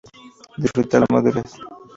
[0.57, 1.55] Disfrutar la madurez".